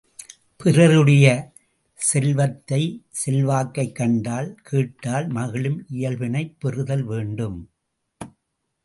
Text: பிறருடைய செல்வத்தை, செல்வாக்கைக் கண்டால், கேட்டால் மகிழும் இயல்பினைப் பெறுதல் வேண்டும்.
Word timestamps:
பிறருடைய 0.57 1.25
செல்வத்தை, 1.93 3.05
செல்வாக்கைக் 3.25 3.95
கண்டால், 3.95 4.55
கேட்டால் 4.63 5.27
மகிழும் 5.27 5.85
இயல்பினைப் 5.91 6.55
பெறுதல் 6.59 7.03
வேண்டும். 7.03 7.69